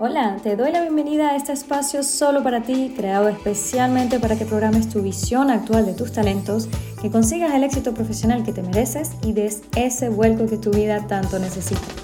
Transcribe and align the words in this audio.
Hola, 0.00 0.38
te 0.42 0.56
doy 0.56 0.72
la 0.72 0.80
bienvenida 0.80 1.30
a 1.30 1.36
este 1.36 1.52
espacio 1.52 2.02
solo 2.02 2.42
para 2.42 2.64
ti, 2.64 2.92
creado 2.96 3.28
especialmente 3.28 4.18
para 4.18 4.36
que 4.36 4.44
programes 4.44 4.88
tu 4.88 5.00
visión 5.02 5.52
actual 5.52 5.86
de 5.86 5.94
tus 5.94 6.10
talentos, 6.10 6.68
que 7.00 7.12
consigas 7.12 7.54
el 7.54 7.62
éxito 7.62 7.94
profesional 7.94 8.42
que 8.42 8.52
te 8.52 8.62
mereces 8.62 9.12
y 9.22 9.34
des 9.34 9.62
ese 9.76 10.08
vuelco 10.08 10.46
que 10.46 10.56
tu 10.56 10.72
vida 10.72 11.06
tanto 11.06 11.38
necesita. 11.38 12.03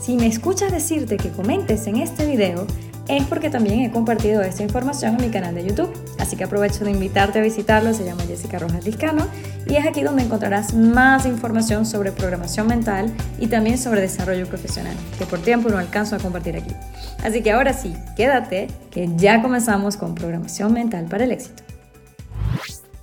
Si 0.00 0.16
me 0.16 0.26
escuchas 0.26 0.72
decirte 0.72 1.18
que 1.18 1.30
comentes 1.30 1.86
en 1.86 1.96
este 1.96 2.26
video, 2.26 2.66
es 3.06 3.24
porque 3.24 3.50
también 3.50 3.80
he 3.80 3.90
compartido 3.90 4.40
esta 4.40 4.62
información 4.62 5.16
en 5.16 5.26
mi 5.26 5.30
canal 5.30 5.54
de 5.54 5.66
YouTube. 5.66 5.92
Así 6.18 6.36
que 6.36 6.44
aprovecho 6.44 6.84
de 6.84 6.92
invitarte 6.92 7.38
a 7.38 7.42
visitarlo, 7.42 7.92
se 7.92 8.04
llama 8.04 8.22
Jessica 8.22 8.58
Rojas 8.58 8.82
Discano 8.82 9.26
y 9.66 9.76
es 9.76 9.86
aquí 9.86 10.02
donde 10.02 10.22
encontrarás 10.22 10.72
más 10.72 11.26
información 11.26 11.84
sobre 11.84 12.12
programación 12.12 12.66
mental 12.66 13.12
y 13.38 13.48
también 13.48 13.76
sobre 13.76 14.00
desarrollo 14.00 14.46
profesional, 14.46 14.96
que 15.18 15.26
por 15.26 15.40
tiempo 15.40 15.68
no 15.68 15.76
alcanzo 15.76 16.16
a 16.16 16.18
compartir 16.18 16.56
aquí. 16.56 16.74
Así 17.22 17.42
que 17.42 17.52
ahora 17.52 17.74
sí, 17.74 17.94
quédate, 18.16 18.68
que 18.90 19.06
ya 19.16 19.42
comenzamos 19.42 19.98
con 19.98 20.14
programación 20.14 20.72
mental 20.72 21.06
para 21.10 21.24
el 21.24 21.32
éxito. 21.32 21.62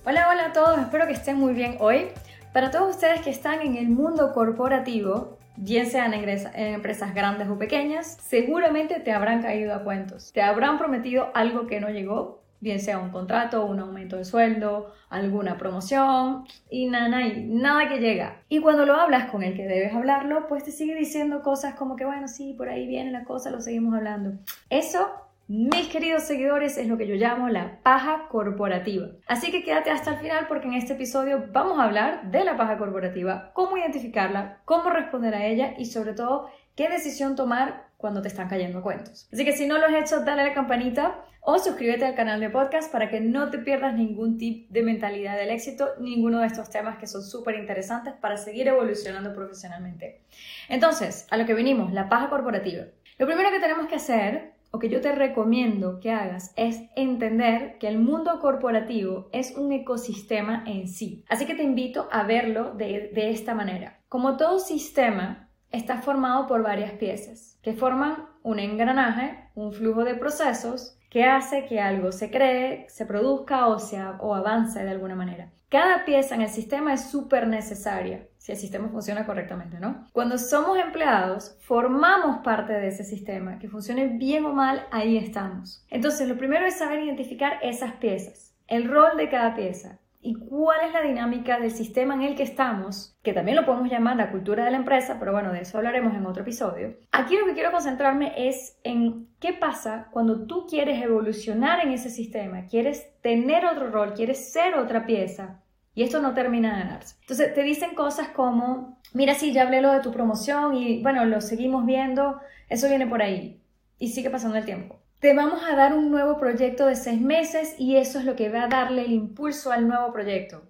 Hola, 0.04 0.30
hola 0.32 0.46
a 0.48 0.54
todos, 0.54 0.80
espero 0.80 1.06
que 1.06 1.14
estén 1.14 1.38
muy 1.38 1.54
bien 1.54 1.76
hoy. 1.80 2.08
Para 2.54 2.72
todos 2.72 2.96
ustedes 2.96 3.22
que 3.22 3.30
están 3.30 3.62
en 3.62 3.76
el 3.76 3.88
mundo 3.88 4.34
corporativo, 4.34 5.37
bien 5.58 5.88
sean 5.88 6.14
en 6.14 6.30
empresas 6.56 7.14
grandes 7.14 7.50
o 7.50 7.58
pequeñas, 7.58 8.18
seguramente 8.22 9.00
te 9.00 9.12
habrán 9.12 9.42
caído 9.42 9.74
a 9.74 9.84
cuentos. 9.84 10.32
Te 10.32 10.42
habrán 10.42 10.78
prometido 10.78 11.32
algo 11.34 11.68
que 11.68 11.80
no 11.80 11.90
llegó, 11.90 12.44
bien 12.60 12.80
sea 12.80 13.00
un 13.00 13.10
contrato, 13.10 13.66
un 13.66 13.80
aumento 13.80 14.18
de 14.18 14.26
sueldo, 14.26 14.94
alguna 15.10 15.58
promoción 15.58 16.46
y 16.70 16.88
nada, 16.88 17.10
nada 17.10 17.90
que 17.90 18.00
llega. 18.00 18.42
Y 18.50 18.60
cuando 18.60 18.86
lo 18.86 18.96
hablas 18.96 19.30
con 19.30 19.44
el 19.44 19.56
que 19.56 19.68
debes 19.68 19.94
hablarlo, 19.94 20.48
pues 20.48 20.64
te 20.64 20.72
sigue 20.72 20.96
diciendo 20.96 21.42
cosas 21.42 21.76
como 21.76 21.96
que 21.96 22.06
bueno, 22.06 22.28
sí, 22.28 22.54
por 22.54 22.70
ahí 22.70 22.88
viene 22.88 23.12
la 23.12 23.24
cosa, 23.24 23.50
lo 23.50 23.62
seguimos 23.62 23.94
hablando. 23.94 24.40
Eso 24.70 25.27
mis 25.48 25.88
queridos 25.88 26.24
seguidores, 26.24 26.78
es 26.78 26.88
lo 26.88 26.98
que 26.98 27.08
yo 27.08 27.16
llamo 27.16 27.48
la 27.48 27.80
paja 27.82 28.28
corporativa. 28.30 29.08
Así 29.28 29.50
que 29.50 29.64
quédate 29.64 29.92
hasta 29.92 30.12
el 30.12 30.18
final 30.18 30.46
porque 30.48 30.68
en 30.68 30.74
este 30.74 30.94
episodio 30.94 31.46
vamos 31.52 31.80
a 31.80 31.86
hablar 31.86 32.32
de 32.32 32.44
la 32.44 32.58
paja 32.58 32.78
corporativa, 32.78 33.52
cómo 33.54 33.78
identificarla, 33.78 34.62
cómo 34.66 34.90
responder 34.90 35.34
a 35.36 35.46
ella 35.46 35.74
y 35.78 35.86
sobre 35.86 36.14
todo 36.14 36.50
qué 36.76 36.90
decisión 36.90 37.38
tomar 37.38 37.88
cuando 37.96 38.22
te 38.22 38.28
están 38.28 38.50
cayendo 38.50 38.82
cuentos. 38.82 39.30
Así 39.32 39.46
que 39.46 39.54
si 39.54 39.68
no 39.68 39.78
lo 39.78 39.86
has 39.86 39.94
hecho, 39.94 40.26
dale 40.26 40.42
a 40.42 40.48
la 40.48 40.54
campanita 40.54 41.24
o 41.40 41.58
suscríbete 41.60 42.06
al 42.06 42.16
canal 42.16 42.42
de 42.42 42.50
podcast 42.50 42.92
para 42.92 43.10
que 43.10 43.22
no 43.22 43.50
te 43.50 43.60
pierdas 43.60 43.96
ningún 43.96 44.38
tip 44.38 44.70
de 44.70 44.84
mentalidad 44.84 45.38
del 45.38 45.50
éxito, 45.50 45.92
ninguno 45.98 46.40
de 46.42 46.48
estos 46.48 46.70
temas 46.70 46.98
que 46.98 47.08
son 47.08 47.24
súper 47.24 47.56
interesantes 47.56 48.14
para 48.16 48.36
seguir 48.36 48.68
evolucionando 48.68 49.34
profesionalmente. 49.34 50.24
Entonces, 50.68 51.26
a 51.32 51.38
lo 51.38 51.46
que 51.46 51.54
vinimos, 51.54 51.94
la 51.94 52.10
paja 52.10 52.30
corporativa. 52.30 52.84
Lo 53.18 53.26
primero 53.26 53.50
que 53.50 53.62
tenemos 53.62 53.88
que 53.88 53.96
hacer 53.96 54.57
o 54.72 54.80
que 54.80 54.90
yo 54.90 55.02
te 55.02 55.12
recomiendo 55.12 56.00
que 56.00 56.12
hagas 56.12 56.54
es 56.56 56.82
entender 56.96 57.78
que 57.80 57.88
el 57.88 58.00
mundo 58.00 58.40
corporativo 58.40 59.30
es 59.32 59.56
un 59.56 59.72
ecosistema 59.72 60.64
en 60.66 60.88
sí. 60.88 61.24
Así 61.30 61.46
que 61.46 61.56
te 61.56 61.64
invito 61.64 62.08
a 62.12 62.24
verlo 62.24 62.74
de, 62.74 63.12
de 63.14 63.32
esta 63.32 63.54
manera. 63.54 64.00
Como 64.10 64.38
todo 64.38 64.60
sistema, 64.60 65.50
está 65.72 66.02
formado 66.02 66.48
por 66.48 66.64
varias 66.64 66.94
piezas 66.94 67.60
que 67.62 67.74
forman 67.74 68.26
un 68.44 68.60
engranaje, 68.60 69.50
un 69.56 69.74
flujo 69.74 70.04
de 70.04 70.16
procesos 70.16 70.98
que 71.10 71.24
hace 71.24 71.66
que 71.66 71.80
algo 71.80 72.12
se 72.12 72.30
cree, 72.30 72.86
se 72.90 73.06
produzca 73.06 73.68
o, 73.68 73.80
sea, 73.80 74.18
o 74.20 74.36
avance 74.36 74.84
de 74.84 74.90
alguna 74.90 75.16
manera. 75.16 75.52
Cada 75.70 76.06
pieza 76.06 76.36
en 76.36 76.42
el 76.42 76.50
sistema 76.50 76.94
es 76.94 77.10
súper 77.10 77.48
necesaria 77.48 78.28
si 78.48 78.54
el 78.54 78.58
sistema 78.58 78.88
funciona 78.88 79.26
correctamente, 79.26 79.78
¿no? 79.78 80.08
Cuando 80.14 80.38
somos 80.38 80.80
empleados, 80.80 81.58
formamos 81.60 82.38
parte 82.46 82.72
de 82.72 82.88
ese 82.88 83.04
sistema, 83.04 83.60
que 83.60 83.68
funcione 83.68 84.08
bien 84.08 84.46
o 84.46 84.54
mal, 84.54 84.88
ahí 84.90 85.18
estamos. 85.18 85.86
Entonces, 85.90 86.30
lo 86.30 86.38
primero 86.38 86.66
es 86.66 86.78
saber 86.78 87.04
identificar 87.04 87.60
esas 87.62 87.96
piezas, 87.96 88.56
el 88.68 88.88
rol 88.88 89.18
de 89.18 89.28
cada 89.28 89.54
pieza, 89.54 90.00
y 90.22 90.36
cuál 90.36 90.78
es 90.88 90.94
la 90.94 91.02
dinámica 91.02 91.60
del 91.60 91.72
sistema 91.72 92.16
en 92.16 92.22
el 92.22 92.36
que 92.36 92.44
estamos, 92.44 93.18
que 93.22 93.34
también 93.34 93.58
lo 93.58 93.66
podemos 93.66 93.92
llamar 93.92 94.16
la 94.16 94.32
cultura 94.32 94.64
de 94.64 94.72
la 94.72 94.78
empresa, 94.78 95.18
pero 95.20 95.34
bueno, 95.34 95.52
de 95.52 95.60
eso 95.60 95.78
hablaremos 95.78 96.16
en 96.16 96.26
otro 96.26 96.44
episodio. 96.44 96.96
Aquí 97.12 97.36
lo 97.36 97.48
que 97.48 97.54
quiero 97.54 97.74
concentrarme 97.74 98.32
es 98.48 98.80
en 98.86 99.28
qué 99.42 99.52
pasa 99.52 100.08
cuando 100.12 100.48
tú 100.48 100.68
quieres 100.70 101.04
evolucionar 101.04 101.86
en 101.86 101.92
ese 101.92 102.10
sistema, 102.10 102.66
quieres 102.68 103.12
tener 103.20 103.66
otro 103.66 103.92
rol, 103.92 104.14
quieres 104.14 104.54
ser 104.54 104.76
otra 104.76 105.06
pieza. 105.06 105.64
Y 105.98 106.04
esto 106.04 106.22
no 106.22 106.34
termina 106.34 106.78
de 106.78 106.90
darse. 106.90 107.16
Entonces 107.22 107.54
te 107.54 107.64
dicen 107.64 107.96
cosas 107.96 108.30
como, 108.30 109.02
mira, 109.14 109.34
sí, 109.34 109.52
ya 109.52 109.64
hablé 109.64 109.82
lo 109.82 109.92
de 109.92 110.02
tu 110.02 110.12
promoción 110.12 110.76
y 110.76 111.02
bueno, 111.02 111.26
lo 111.26 111.42
seguimos 111.42 111.86
viendo, 111.86 112.40
eso 112.70 112.88
viene 112.88 113.08
por 113.08 113.22
ahí. 113.22 113.60
Y 113.98 114.10
sigue 114.10 114.30
pasando 114.30 114.58
el 114.58 114.66
tiempo 114.66 115.02
te 115.20 115.34
vamos 115.34 115.62
a 115.64 115.76
dar 115.76 115.94
un 115.94 116.12
nuevo 116.12 116.38
proyecto 116.38 116.86
de 116.86 116.96
seis 116.96 117.20
meses 117.20 117.76
y 117.80 117.96
eso 117.96 118.20
es 118.20 118.26
lo 118.26 118.36
que 118.36 118.50
va 118.50 118.64
a 118.64 118.68
darle 118.68 119.06
el 119.06 119.14
impulso 119.14 119.72
al 119.72 119.88
nuevo 119.88 120.14
proyecto. 120.14 120.64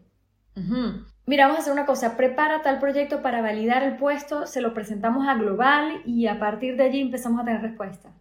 Mira, 1.28 1.44
vamos 1.44 1.60
a 1.60 1.62
hacer 1.62 1.74
una 1.74 1.86
cosa, 1.86 2.16
prepara 2.16 2.62
tal 2.62 2.80
proyecto 2.80 3.22
para 3.22 3.42
validar 3.42 3.84
el 3.84 3.98
puesto, 3.98 4.48
se 4.48 4.62
lo 4.62 4.74
presentamos 4.74 5.28
a 5.28 5.36
Global 5.36 6.02
y 6.06 6.28
a 6.28 6.40
partir 6.40 6.78
de 6.78 6.86
allí 6.86 7.02
empezamos 7.02 7.42
a 7.42 7.44
tener 7.44 7.62
respuesta. 7.62 8.14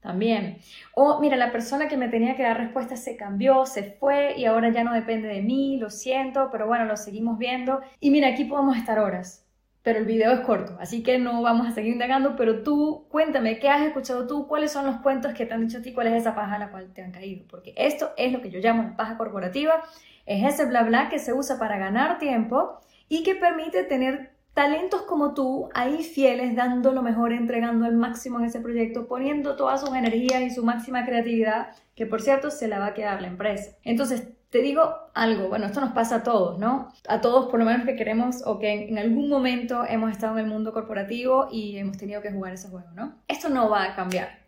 También. 0.00 0.56
O 0.94 1.20
mira, 1.20 1.36
la 1.36 1.52
persona 1.52 1.88
que 1.88 1.98
me 1.98 2.08
tenía 2.08 2.34
que 2.34 2.42
dar 2.42 2.56
respuesta 2.56 2.96
se 2.96 3.16
cambió, 3.16 3.66
se 3.66 3.82
fue 3.82 4.34
y 4.38 4.46
ahora 4.46 4.70
ya 4.70 4.82
no 4.82 4.94
depende 4.94 5.28
de 5.28 5.42
mí, 5.42 5.76
lo 5.76 5.90
siento, 5.90 6.48
pero 6.50 6.66
bueno, 6.66 6.86
lo 6.86 6.96
seguimos 6.96 7.36
viendo. 7.36 7.82
Y 8.00 8.10
mira, 8.10 8.28
aquí 8.28 8.44
podemos 8.44 8.78
estar 8.78 8.98
horas 8.98 9.45
pero 9.86 10.00
el 10.00 10.04
video 10.04 10.32
es 10.32 10.40
corto, 10.40 10.76
así 10.80 11.04
que 11.04 11.16
no 11.16 11.42
vamos 11.42 11.68
a 11.68 11.70
seguir 11.70 11.92
indagando, 11.92 12.34
pero 12.34 12.64
tú 12.64 13.06
cuéntame, 13.08 13.60
¿qué 13.60 13.68
has 13.68 13.82
escuchado 13.82 14.26
tú? 14.26 14.48
¿Cuáles 14.48 14.72
son 14.72 14.84
los 14.84 14.96
cuentos 14.96 15.32
que 15.32 15.46
te 15.46 15.54
han 15.54 15.64
dicho 15.64 15.78
a 15.78 15.80
ti? 15.80 15.92
¿Cuál 15.92 16.08
es 16.08 16.14
esa 16.14 16.34
paja 16.34 16.56
a 16.56 16.58
la 16.58 16.72
cual 16.72 16.92
te 16.92 17.02
han 17.02 17.12
caído? 17.12 17.44
Porque 17.48 17.72
esto 17.76 18.10
es 18.16 18.32
lo 18.32 18.42
que 18.42 18.50
yo 18.50 18.58
llamo 18.58 18.82
la 18.82 18.96
paja 18.96 19.16
corporativa, 19.16 19.84
es 20.26 20.44
ese 20.44 20.64
bla 20.64 20.82
bla 20.82 21.08
que 21.08 21.20
se 21.20 21.32
usa 21.32 21.60
para 21.60 21.78
ganar 21.78 22.18
tiempo 22.18 22.80
y 23.08 23.22
que 23.22 23.36
permite 23.36 23.84
tener 23.84 24.32
talentos 24.54 25.02
como 25.02 25.34
tú 25.34 25.68
ahí 25.72 26.02
fieles, 26.02 26.56
dando 26.56 26.90
lo 26.90 27.02
mejor, 27.02 27.32
entregando 27.32 27.86
el 27.86 27.94
máximo 27.94 28.40
en 28.40 28.46
ese 28.46 28.58
proyecto, 28.58 29.06
poniendo 29.06 29.54
todas 29.54 29.82
sus 29.82 29.94
energías 29.94 30.42
y 30.42 30.50
su 30.50 30.64
máxima 30.64 31.06
creatividad, 31.06 31.68
que 31.94 32.06
por 32.06 32.22
cierto 32.22 32.50
se 32.50 32.66
la 32.66 32.80
va 32.80 32.86
a 32.86 32.94
quedar 32.94 33.22
la 33.22 33.28
empresa. 33.28 33.76
Entonces, 33.84 34.32
te 34.50 34.58
digo 34.58 34.94
algo, 35.14 35.48
bueno, 35.48 35.66
esto 35.66 35.80
nos 35.80 35.92
pasa 35.92 36.16
a 36.16 36.22
todos, 36.22 36.58
¿no? 36.58 36.92
A 37.08 37.20
todos 37.20 37.46
por 37.46 37.58
lo 37.58 37.66
menos 37.66 37.84
que 37.84 37.96
queremos 37.96 38.42
o 38.46 38.58
que 38.58 38.88
en 38.88 38.98
algún 38.98 39.28
momento 39.28 39.84
hemos 39.86 40.10
estado 40.12 40.38
en 40.38 40.44
el 40.44 40.50
mundo 40.50 40.72
corporativo 40.72 41.48
y 41.50 41.76
hemos 41.76 41.96
tenido 41.98 42.22
que 42.22 42.30
jugar 42.30 42.52
ese 42.52 42.68
juego, 42.68 42.88
¿no? 42.94 43.16
Esto 43.28 43.48
no 43.48 43.68
va 43.68 43.84
a 43.84 43.96
cambiar. 43.96 44.46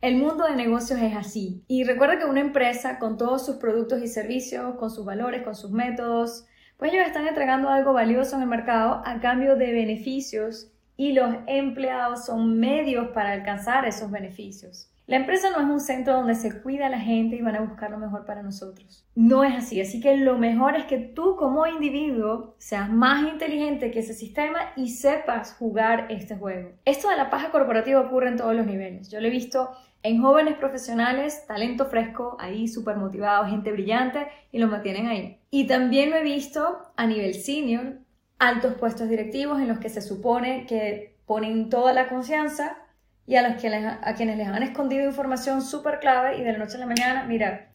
El 0.00 0.16
mundo 0.16 0.44
de 0.44 0.56
negocios 0.56 0.98
es 1.00 1.14
así. 1.14 1.62
Y 1.68 1.84
recuerda 1.84 2.18
que 2.18 2.24
una 2.24 2.40
empresa 2.40 2.98
con 2.98 3.18
todos 3.18 3.44
sus 3.44 3.56
productos 3.56 4.02
y 4.02 4.08
servicios, 4.08 4.76
con 4.76 4.90
sus 4.90 5.04
valores, 5.04 5.42
con 5.42 5.54
sus 5.54 5.70
métodos, 5.70 6.46
pues 6.78 6.92
ellos 6.92 7.06
están 7.06 7.26
entregando 7.26 7.68
algo 7.68 7.92
valioso 7.92 8.36
en 8.36 8.42
el 8.42 8.48
mercado 8.48 9.02
a 9.04 9.20
cambio 9.20 9.56
de 9.56 9.72
beneficios 9.72 10.72
y 11.00 11.14
los 11.14 11.34
empleados 11.46 12.26
son 12.26 12.60
medios 12.60 13.08
para 13.14 13.32
alcanzar 13.32 13.86
esos 13.86 14.10
beneficios. 14.10 14.92
La 15.06 15.16
empresa 15.16 15.48
no 15.48 15.56
es 15.56 15.64
un 15.64 15.80
centro 15.80 16.12
donde 16.12 16.34
se 16.34 16.60
cuida 16.60 16.88
a 16.88 16.90
la 16.90 17.00
gente 17.00 17.36
y 17.36 17.40
van 17.40 17.56
a 17.56 17.62
buscar 17.62 17.90
lo 17.90 17.96
mejor 17.96 18.26
para 18.26 18.42
nosotros. 18.42 19.02
No 19.14 19.42
es 19.42 19.54
así. 19.54 19.80
Así 19.80 20.02
que 20.02 20.18
lo 20.18 20.36
mejor 20.36 20.76
es 20.76 20.84
que 20.84 20.98
tú 20.98 21.36
como 21.36 21.66
individuo 21.66 22.54
seas 22.58 22.90
más 22.90 23.26
inteligente 23.26 23.90
que 23.90 24.00
ese 24.00 24.12
sistema 24.12 24.58
y 24.76 24.90
sepas 24.90 25.54
jugar 25.54 26.06
este 26.10 26.36
juego. 26.36 26.72
Esto 26.84 27.08
de 27.08 27.16
la 27.16 27.30
paja 27.30 27.50
corporativa 27.50 28.02
ocurre 28.02 28.28
en 28.28 28.36
todos 28.36 28.54
los 28.54 28.66
niveles. 28.66 29.10
Yo 29.10 29.22
lo 29.22 29.28
he 29.28 29.30
visto 29.30 29.70
en 30.02 30.20
jóvenes 30.20 30.56
profesionales, 30.56 31.46
talento 31.46 31.86
fresco, 31.86 32.36
ahí 32.38 32.68
súper 32.68 32.98
motivado, 32.98 33.46
gente 33.46 33.72
brillante 33.72 34.26
y 34.52 34.58
lo 34.58 34.68
mantienen 34.68 35.06
ahí. 35.06 35.38
Y 35.50 35.66
también 35.66 36.10
lo 36.10 36.16
he 36.16 36.22
visto 36.22 36.78
a 36.94 37.06
nivel 37.06 37.32
senior, 37.32 37.94
altos 38.40 38.74
puestos 38.74 39.08
directivos 39.08 39.60
en 39.60 39.68
los 39.68 39.78
que 39.78 39.90
se 39.90 40.00
supone 40.00 40.66
que 40.66 41.14
ponen 41.26 41.68
toda 41.68 41.92
la 41.92 42.08
confianza 42.08 42.78
y 43.26 43.36
a, 43.36 43.48
los 43.48 43.60
que 43.60 43.68
a 43.68 44.14
quienes 44.16 44.38
les 44.38 44.48
han 44.48 44.62
escondido 44.62 45.06
información 45.06 45.62
súper 45.62 46.00
clave 46.00 46.38
y 46.38 46.42
de 46.42 46.52
la 46.52 46.58
noche 46.58 46.76
a 46.76 46.80
la 46.80 46.86
mañana, 46.86 47.24
mira, 47.28 47.68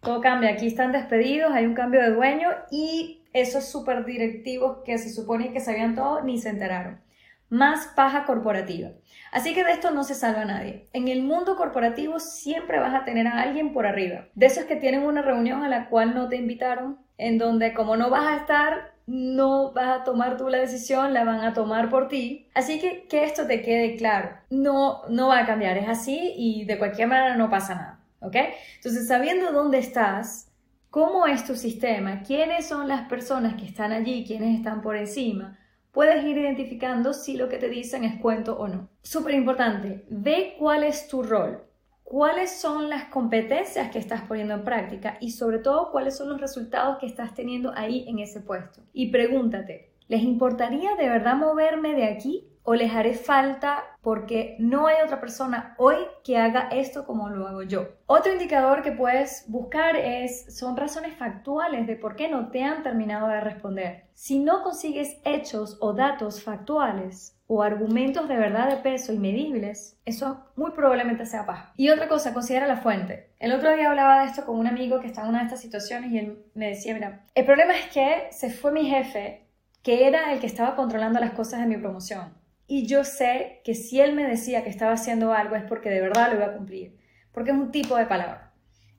todo 0.00 0.20
cambia, 0.20 0.50
aquí 0.50 0.68
están 0.68 0.92
despedidos, 0.92 1.52
hay 1.52 1.66
un 1.66 1.74
cambio 1.74 2.02
de 2.02 2.10
dueño 2.10 2.50
y 2.70 3.22
esos 3.32 3.64
súper 3.64 4.04
directivos 4.04 4.78
que 4.84 4.98
se 4.98 5.10
supone 5.10 5.52
que 5.52 5.60
sabían 5.60 5.94
todo 5.94 6.22
ni 6.22 6.38
se 6.38 6.50
enteraron. 6.50 7.00
Más 7.48 7.88
paja 7.96 8.26
corporativa. 8.26 8.90
Así 9.32 9.54
que 9.54 9.64
de 9.64 9.72
esto 9.72 9.90
no 9.90 10.04
se 10.04 10.14
salva 10.14 10.44
nadie. 10.44 10.86
En 10.92 11.08
el 11.08 11.22
mundo 11.22 11.56
corporativo 11.56 12.20
siempre 12.20 12.78
vas 12.78 12.94
a 12.94 13.04
tener 13.04 13.26
a 13.26 13.40
alguien 13.40 13.72
por 13.72 13.86
arriba. 13.86 14.26
De 14.34 14.46
esos 14.46 14.64
que 14.64 14.76
tienen 14.76 15.02
una 15.02 15.22
reunión 15.22 15.64
a 15.64 15.68
la 15.68 15.88
cual 15.88 16.14
no 16.14 16.28
te 16.28 16.36
invitaron, 16.36 16.98
en 17.18 17.38
donde 17.38 17.72
como 17.74 17.96
no 17.96 18.10
vas 18.10 18.26
a 18.26 18.36
estar, 18.36 18.89
no 19.10 19.72
vas 19.72 20.00
a 20.00 20.04
tomar 20.04 20.36
tú 20.36 20.48
la 20.48 20.58
decisión, 20.58 21.12
la 21.12 21.24
van 21.24 21.40
a 21.40 21.52
tomar 21.52 21.90
por 21.90 22.06
ti. 22.06 22.48
Así 22.54 22.78
que 22.78 23.08
que 23.08 23.24
esto 23.24 23.46
te 23.46 23.60
quede 23.60 23.96
claro. 23.96 24.30
No, 24.50 25.02
no 25.08 25.28
va 25.28 25.40
a 25.40 25.46
cambiar, 25.46 25.76
es 25.76 25.88
así 25.88 26.32
y 26.36 26.64
de 26.64 26.78
cualquier 26.78 27.08
manera 27.08 27.36
no 27.36 27.50
pasa 27.50 27.74
nada. 27.74 28.00
¿Ok? 28.20 28.36
Entonces, 28.76 29.08
sabiendo 29.08 29.50
dónde 29.50 29.78
estás, 29.78 30.52
cómo 30.90 31.26
es 31.26 31.44
tu 31.44 31.56
sistema, 31.56 32.22
quiénes 32.22 32.66
son 32.66 32.86
las 32.86 33.08
personas 33.08 33.54
que 33.54 33.64
están 33.64 33.92
allí, 33.92 34.24
quiénes 34.24 34.56
están 34.56 34.80
por 34.80 34.96
encima, 34.96 35.58
puedes 35.90 36.24
ir 36.24 36.38
identificando 36.38 37.12
si 37.12 37.36
lo 37.36 37.48
que 37.48 37.58
te 37.58 37.68
dicen 37.68 38.04
es 38.04 38.20
cuento 38.20 38.58
o 38.58 38.68
no. 38.68 38.90
Súper 39.02 39.34
importante, 39.34 40.04
ve 40.08 40.54
cuál 40.56 40.84
es 40.84 41.08
tu 41.08 41.22
rol, 41.22 41.64
cuáles 42.10 42.60
son 42.60 42.90
las 42.90 43.04
competencias 43.04 43.92
que 43.92 44.00
estás 44.00 44.22
poniendo 44.22 44.54
en 44.54 44.64
práctica 44.64 45.16
y 45.20 45.30
sobre 45.30 45.60
todo 45.60 45.92
cuáles 45.92 46.16
son 46.16 46.28
los 46.28 46.40
resultados 46.40 46.98
que 46.98 47.06
estás 47.06 47.34
teniendo 47.34 47.72
ahí 47.76 48.04
en 48.08 48.18
ese 48.18 48.40
puesto. 48.40 48.82
Y 48.92 49.12
pregúntate, 49.12 49.92
¿les 50.08 50.22
importaría 50.22 50.96
de 50.96 51.08
verdad 51.08 51.36
moverme 51.36 51.94
de 51.94 52.06
aquí 52.06 52.49
o 52.62 52.74
les 52.74 52.92
haré 52.94 53.14
falta 53.14 53.84
porque 54.02 54.56
no 54.58 54.86
hay 54.86 54.96
otra 55.04 55.20
persona 55.20 55.74
hoy 55.78 55.96
que 56.24 56.38
haga 56.38 56.68
esto 56.70 57.06
como 57.06 57.28
lo 57.28 57.46
hago 57.46 57.62
yo. 57.62 57.88
Otro 58.06 58.32
indicador 58.32 58.82
que 58.82 58.92
puedes 58.92 59.44
buscar 59.48 59.96
es 59.96 60.56
son 60.56 60.76
razones 60.76 61.16
factuales 61.16 61.86
de 61.86 61.96
por 61.96 62.16
qué 62.16 62.28
no 62.28 62.50
te 62.50 62.62
han 62.62 62.82
terminado 62.82 63.28
de 63.28 63.40
responder. 63.40 64.04
Si 64.14 64.38
no 64.38 64.62
consigues 64.62 65.20
hechos 65.24 65.78
o 65.80 65.92
datos 65.94 66.42
factuales 66.42 67.36
o 67.46 67.62
argumentos 67.62 68.28
de 68.28 68.36
verdad 68.36 68.68
de 68.68 68.76
peso 68.76 69.12
y 69.12 69.18
medibles, 69.18 69.98
eso 70.04 70.44
muy 70.54 70.70
probablemente 70.70 71.26
sea 71.26 71.46
paja. 71.46 71.72
Y 71.76 71.90
otra 71.90 72.08
cosa, 72.08 72.32
considera 72.32 72.68
la 72.68 72.76
fuente. 72.76 73.32
El 73.38 73.52
otro 73.52 73.74
día 73.74 73.90
hablaba 73.90 74.20
de 74.20 74.28
esto 74.28 74.46
con 74.46 74.56
un 74.56 74.66
amigo 74.66 75.00
que 75.00 75.08
está 75.08 75.22
en 75.22 75.30
una 75.30 75.40
de 75.40 75.44
estas 75.46 75.60
situaciones 75.60 76.12
y 76.12 76.18
él 76.18 76.44
me 76.54 76.68
decía, 76.68 76.94
mira, 76.94 77.26
el 77.34 77.44
problema 77.44 77.76
es 77.76 77.86
que 77.88 78.28
se 78.30 78.50
fue 78.50 78.70
mi 78.70 78.86
jefe, 78.86 79.48
que 79.82 80.06
era 80.06 80.32
el 80.32 80.40
que 80.40 80.46
estaba 80.46 80.76
controlando 80.76 81.18
las 81.18 81.32
cosas 81.32 81.60
de 81.60 81.66
mi 81.66 81.76
promoción 81.76 82.39
y 82.70 82.86
yo 82.86 83.02
sé 83.02 83.60
que 83.64 83.74
si 83.74 84.00
él 84.00 84.14
me 84.14 84.24
decía 84.28 84.62
que 84.62 84.70
estaba 84.70 84.92
haciendo 84.92 85.32
algo 85.32 85.56
es 85.56 85.64
porque 85.64 85.90
de 85.90 86.00
verdad 86.00 86.28
lo 86.30 86.36
iba 86.36 86.46
a 86.46 86.52
cumplir, 86.52 86.96
porque 87.32 87.50
es 87.50 87.56
un 87.56 87.72
tipo 87.72 87.96
de 87.96 88.06
palabra. 88.06 88.52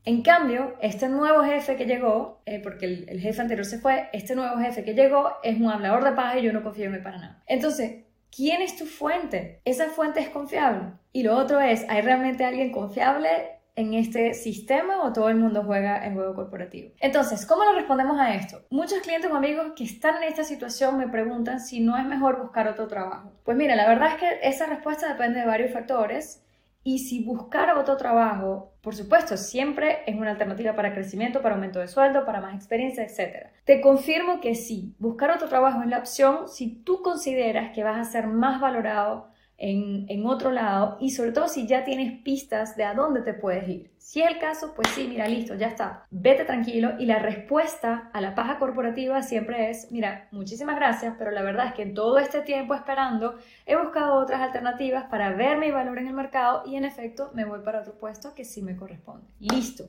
En 0.03 0.23
cambio, 0.23 0.75
este 0.81 1.07
nuevo 1.07 1.41
jefe 1.45 1.77
que 1.77 1.85
llegó, 1.85 2.41
eh, 2.45 2.59
porque 2.61 2.85
el, 3.07 3.21
jefe 3.21 3.41
anterior 3.41 3.65
se 3.65 3.79
fue, 3.79 4.09
este 4.11 4.35
nuevo 4.35 4.57
jefe 4.57 4.83
que 4.83 4.93
llegó 4.93 5.37
es 5.41 5.57
un 5.57 5.69
hablador 5.69 6.03
de 6.03 6.11
paz 6.11 6.35
y 6.35 6.41
yo 6.41 6.51
no 6.51 6.63
confío 6.63 6.87
en 6.87 6.95
él 6.95 7.01
para 7.01 7.19
nada. 7.19 7.43
Entonces, 7.47 8.03
¿quién 8.29 8.61
es 8.61 8.75
tu 8.75 8.85
fuente? 8.85 9.61
Esa 9.63 9.87
fuente 9.87 10.19
es 10.19 10.27
confiable. 10.27 10.91
Y 11.13 11.23
lo 11.23 11.37
otro 11.37 11.61
es, 11.61 11.85
¿hay 11.87 12.01
realmente 12.01 12.43
alguien 12.43 12.73
confiable 12.73 13.60
en 13.81 13.93
este 13.93 14.33
sistema 14.33 15.03
o 15.03 15.11
todo 15.13 15.29
el 15.29 15.35
mundo 15.35 15.63
juega 15.63 16.05
en 16.05 16.13
juego 16.13 16.35
corporativo. 16.35 16.91
Entonces, 16.99 17.45
¿cómo 17.45 17.65
le 17.65 17.73
respondemos 17.73 18.19
a 18.19 18.35
esto? 18.35 18.61
Muchos 18.69 18.99
clientes 18.99 19.29
o 19.31 19.35
amigos 19.35 19.73
que 19.75 19.83
están 19.83 20.17
en 20.17 20.29
esta 20.29 20.43
situación 20.43 20.97
me 20.97 21.07
preguntan 21.07 21.59
si 21.59 21.79
no 21.79 21.97
es 21.97 22.05
mejor 22.05 22.41
buscar 22.41 22.67
otro 22.67 22.87
trabajo. 22.87 23.31
Pues 23.43 23.57
mira, 23.57 23.75
la 23.75 23.87
verdad 23.87 24.09
es 24.13 24.15
que 24.15 24.39
esa 24.43 24.65
respuesta 24.67 25.07
depende 25.07 25.39
de 25.39 25.45
varios 25.45 25.71
factores 25.71 26.43
y 26.83 26.99
si 26.99 27.23
buscar 27.23 27.77
otro 27.77 27.95
trabajo, 27.95 28.73
por 28.81 28.95
supuesto, 28.95 29.37
siempre 29.37 29.99
es 30.07 30.15
una 30.15 30.31
alternativa 30.31 30.75
para 30.75 30.93
crecimiento, 30.93 31.41
para 31.41 31.55
aumento 31.55 31.79
de 31.79 31.87
sueldo, 31.87 32.25
para 32.25 32.41
más 32.41 32.55
experiencia, 32.55 33.03
etc. 33.03 33.49
Te 33.65 33.81
confirmo 33.81 34.41
que 34.41 34.55
sí, 34.55 34.95
buscar 34.97 35.29
otro 35.29 35.47
trabajo 35.47 35.81
es 35.83 35.87
la 35.87 35.99
opción 35.99 36.47
si 36.47 36.81
tú 36.83 37.03
consideras 37.03 37.71
que 37.71 37.83
vas 37.83 37.99
a 37.99 38.11
ser 38.11 38.25
más 38.25 38.59
valorado 38.59 39.29
en, 39.61 40.25
otro 40.25 40.51
lado 40.51 40.97
y 40.99 41.11
sobre 41.11 41.31
todo 41.31 41.47
si 41.47 41.67
ya 41.67 41.83
tienes 41.83 42.21
pistas 42.21 42.75
de 42.75 42.83
a 42.83 42.93
dónde 42.93 43.21
te 43.21 43.33
puedes 43.33 43.67
ir. 43.67 43.91
Si 43.97 44.21
es 44.21 44.29
el 44.29 44.39
caso, 44.39 44.73
pues 44.75 44.87
sí, 44.89 45.05
mira, 45.07 45.27
listo, 45.27 45.55
ya 45.55 45.67
está. 45.67 46.05
Vete 46.09 46.45
tranquilo 46.45 46.93
y 46.99 47.05
la 47.05 47.19
respuesta 47.19 48.09
a 48.13 48.21
la 48.21 48.33
paja 48.33 48.57
corporativa 48.57 49.21
siempre 49.21 49.69
es, 49.69 49.91
mira, 49.91 50.27
muchísimas 50.31 50.75
gracias, 50.75 51.15
pero 51.17 51.31
la 51.31 51.43
verdad 51.43 51.67
es 51.67 51.73
que 51.73 51.83
en 51.83 51.93
todo 51.93 52.17
este 52.17 52.41
tiempo 52.41 52.73
esperando 52.73 53.35
he 53.65 53.75
buscado 53.75 54.15
otras 54.15 54.41
alternativas 54.41 55.05
para 55.05 55.33
ver 55.33 55.57
mi 55.57 55.71
valor 55.71 55.99
en 55.99 56.07
el 56.07 56.13
mercado 56.13 56.63
y 56.65 56.75
en 56.75 56.85
efecto 56.85 57.31
me 57.33 57.45
voy 57.45 57.59
para 57.61 57.81
otro 57.81 57.93
puesto 57.93 58.33
que 58.33 58.45
sí 58.45 58.61
me 58.61 58.75
corresponde. 58.75 59.27
Listo. 59.39 59.85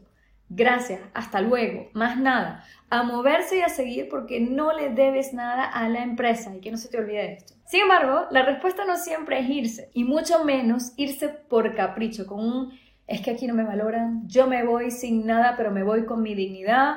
Gracias, 0.54 1.00
hasta 1.14 1.40
luego, 1.40 1.88
más 1.94 2.18
nada. 2.18 2.62
A 2.90 3.04
moverse 3.04 3.56
y 3.56 3.60
a 3.62 3.70
seguir 3.70 4.08
porque 4.10 4.38
no 4.38 4.72
le 4.74 4.90
debes 4.90 5.32
nada 5.32 5.64
a 5.64 5.88
la 5.88 6.02
empresa 6.02 6.54
y 6.54 6.60
que 6.60 6.70
no 6.70 6.76
se 6.76 6.90
te 6.90 6.98
olvide 6.98 7.32
esto. 7.32 7.54
Sin 7.64 7.82
embargo, 7.82 8.26
la 8.30 8.42
respuesta 8.42 8.84
no 8.84 8.98
siempre 8.98 9.38
es 9.38 9.48
irse, 9.48 9.90
y 9.94 10.04
mucho 10.04 10.44
menos 10.44 10.92
irse 10.98 11.30
por 11.30 11.74
capricho, 11.74 12.26
con 12.26 12.40
un 12.40 12.72
es 13.06 13.22
que 13.22 13.30
aquí 13.30 13.46
no 13.46 13.54
me 13.54 13.64
valoran, 13.64 14.28
yo 14.28 14.46
me 14.46 14.62
voy 14.62 14.90
sin 14.90 15.26
nada, 15.26 15.54
pero 15.56 15.70
me 15.70 15.82
voy 15.82 16.04
con 16.04 16.22
mi 16.22 16.34
dignidad. 16.34 16.96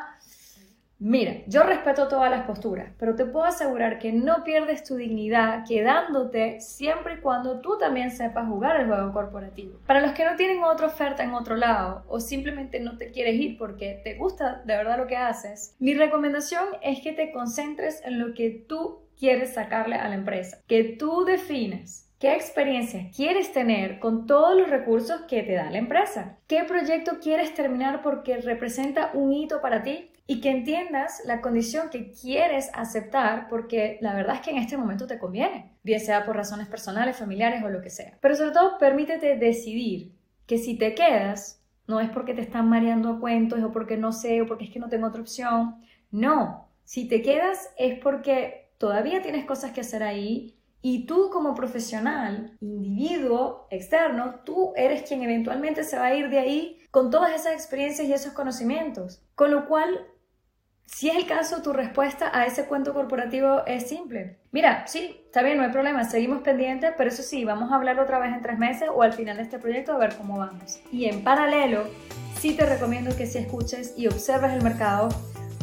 Mira, 0.97 1.42
yo 1.47 1.63
respeto 1.63 2.07
todas 2.07 2.31
las 2.31 2.45
posturas, 2.45 2.89
pero 2.97 3.15
te 3.15 3.25
puedo 3.25 3.45
asegurar 3.45 4.00
que 4.00 4.13
no 4.13 4.45
pierdes 4.45 4.83
tu 4.86 4.95
dignidad 4.95 5.65
quedándote 5.68 6.62
siempre 6.62 7.15
y 7.15 7.21
cuando 7.21 7.59
tú 7.59 7.77
también 7.77 8.12
sepas 8.12 8.47
jugar 8.47 8.80
el 8.80 8.88
juego 8.88 9.12
corporativo. 9.12 9.80
Para 9.86 10.00
los 10.00 10.13
que 10.13 10.24
no 10.24 10.38
tienen 10.38 10.63
otra 10.63 10.88
oferta 10.88 11.24
en 11.24 11.33
otro 11.33 11.57
lado 11.57 12.06
o 12.07 12.21
simplemente 12.21 12.80
no 12.80 12.97
te 12.97 13.12
quieres 13.12 13.36
ir 13.36 13.57
porque 13.57 14.00
te 14.06 14.15
gusta 14.15 14.62
de 14.63 14.77
verdad 14.77 14.97
lo 14.97 15.07
que 15.07 15.18
haces, 15.18 15.75
mi 15.80 15.94
recomendación 15.94 16.63
es 16.81 17.01
que 17.01 17.12
te 17.12 17.33
concentres 17.33 18.01
en 18.06 18.18
lo 18.18 18.33
que 18.33 18.50
tú 18.50 19.01
quieres 19.19 19.53
sacarle 19.53 19.95
a 19.95 20.07
la 20.07 20.15
empresa. 20.15 20.62
Que 20.68 20.83
tú 20.83 21.25
defines 21.25 22.05
qué 22.19 22.33
experiencia 22.33 23.09
quieres 23.15 23.51
tener 23.51 24.00
con 24.00 24.25
todos 24.25 24.57
los 24.57 24.69
recursos 24.69 25.21
que 25.27 25.44
te 25.44 25.53
da 25.53 25.69
la 25.69 25.77
empresa. 25.77 26.38
¿Qué 26.47 26.63
proyecto 26.63 27.19
quieres 27.21 27.53
terminar 27.53 28.01
porque 28.01 28.38
representa 28.38 29.12
un 29.13 29.33
hito 29.33 29.62
para 29.62 29.83
ti? 29.83 30.12
Y 30.27 30.41
que 30.41 30.50
entiendas 30.50 31.21
la 31.25 31.39
condición 31.39 31.89
que 31.89 32.12
quieres 32.12 32.71
aceptar 32.73 33.47
porque 33.47 34.00
la 34.01 34.15
verdad 34.15 34.35
es 34.35 34.41
que 34.41 34.51
en 34.51 34.57
este 34.57 34.75
momento 34.75 35.06
te 35.06 35.19
conviene, 35.19 35.73
bien 35.83 36.00
sea 36.00 36.25
por 36.25 36.35
razones 36.35 36.67
personales, 36.67 37.17
familiares 37.17 37.63
o 37.63 37.69
lo 37.69 37.81
que 37.81 37.91
sea. 37.91 38.17
Pero 38.21 38.35
sobre 38.35 38.51
todo 38.51 38.79
permítete 38.79 39.38
decidir 39.38 40.13
que 40.47 40.57
si 40.57 40.77
te 40.77 40.95
quedas, 40.95 41.62
no 41.88 42.00
es 42.00 42.09
porque 42.09 42.33
te 42.33 42.41
están 42.41 42.67
mareando 42.69 43.09
a 43.09 43.19
cuentos 43.19 43.62
o 43.62 43.71
porque 43.71 43.97
no 43.97 44.12
sé 44.12 44.41
o 44.41 44.47
porque 44.47 44.65
es 44.65 44.71
que 44.71 44.79
no 44.79 44.89
tengo 44.89 45.07
otra 45.07 45.21
opción. 45.21 45.75
No, 46.09 46.69
si 46.83 47.07
te 47.07 47.21
quedas 47.21 47.69
es 47.77 48.00
porque 48.00 48.69
todavía 48.77 49.21
tienes 49.21 49.45
cosas 49.45 49.71
que 49.71 49.81
hacer 49.81 50.01
ahí 50.01 50.55
y 50.88 51.08
tú 51.08 51.32
como 51.32 51.56
profesional, 51.56 52.56
individuo 52.62 53.66
externo, 53.72 54.42
tú 54.46 54.72
eres 54.76 55.02
quien 55.02 55.24
eventualmente 55.24 55.84
se 55.84 55.98
va 55.98 56.06
a 56.06 56.14
ir 56.14 56.30
de 56.30 56.38
ahí 56.38 56.80
con 56.92 57.10
todas 57.10 57.34
esas 57.34 57.54
experiencias 57.54 58.08
y 58.08 58.14
esos 58.14 58.34
conocimientos. 58.34 59.24
Con 59.34 59.50
lo 59.50 59.68
cual, 59.68 60.06
si 60.86 61.10
es 61.10 61.16
el 61.16 61.26
caso, 61.26 61.64
tu 61.64 61.74
respuesta 61.74 62.30
a 62.32 62.46
ese 62.46 62.68
cuento 62.68 62.94
corporativo 62.94 63.66
es 63.66 63.90
simple. 63.90 64.38
Mira, 64.52 64.86
sí, 64.86 65.24
está 65.26 65.42
bien, 65.42 65.58
no 65.58 65.64
hay 65.64 65.72
problema, 65.72 66.04
seguimos 66.04 66.44
pendientes, 66.44 66.94
pero 66.96 67.10
eso 67.10 67.24
sí, 67.24 67.44
vamos 67.46 67.72
a 67.72 67.78
hablar 67.78 68.00
otra 68.00 68.20
vez 68.20 68.32
en 68.36 68.44
tres 68.44 68.60
meses 68.60 68.88
o 68.94 69.02
al 69.02 69.14
final 69.14 69.38
de 69.38 69.42
este 69.42 69.58
proyecto 69.58 69.92
a 69.92 69.98
ver 69.98 70.16
cómo 70.16 70.38
vamos. 70.38 70.82
Y 70.92 71.06
en 71.06 71.24
paralelo, 71.24 71.86
sí 72.38 72.56
te 72.56 72.64
recomiendo 72.64 73.18
que 73.18 73.26
si 73.26 73.40
escuches 73.40 73.96
y 73.98 74.06
observes 74.06 74.54
el 74.54 74.62
mercado, 74.62 75.10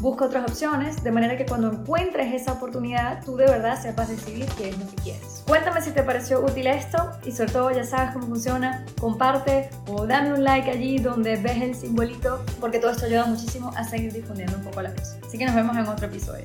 busca 0.03 0.25
otras 0.25 0.51
opciones, 0.51 1.03
de 1.05 1.13
manera 1.13 1.37
que 1.37 1.47
cuando 1.47 1.71
encuentres 1.73 2.35
esa 2.35 2.55
oportunidad, 2.55 3.25
tú 3.25 3.37
de 3.37 3.47
verdad 3.47 3.81
sepas 3.81 4.09
decidir 4.09 4.47
qué 4.59 4.71
es 4.71 4.79
lo 4.79 4.87
que 4.91 4.97
quieres. 4.97 5.45
Cuéntame 5.47 5.81
si 5.81 5.93
te 5.93 6.03
pareció 6.03 6.45
útil 6.45 6.67
esto 6.67 7.13
y 7.25 7.31
sobre 7.31 7.53
todo 7.53 7.71
ya 7.71 7.85
sabes 7.85 8.13
cómo 8.13 8.27
funciona, 8.27 8.85
comparte 9.01 9.71
o 9.87 10.05
dame 10.07 10.35
un 10.35 10.43
like 10.43 10.69
allí 10.69 10.99
donde 10.99 11.37
ves 11.37 11.63
el 11.63 11.75
simbolito, 11.77 12.45
porque 12.61 12.81
todo 12.81 12.91
esto 12.91 13.07
ayuda 13.07 13.27
muchísimo 13.27 13.71
a 13.77 13.85
seguir 13.85 14.13
difundiendo 14.13 14.57
un 14.57 14.65
poco 14.65 14.83
la 14.83 14.91
voz. 14.91 15.17
Así 15.25 15.39
que 15.39 15.47
nos 15.47 15.55
vemos 15.55 15.77
en 15.77 15.87
otro 15.87 16.07
episodio. 16.07 16.45